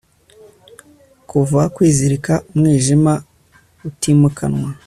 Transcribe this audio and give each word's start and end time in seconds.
Kuva 1.29 1.61
kwizirika 1.75 2.33
umwijima 2.51 3.13
utimukanwa 3.89 4.69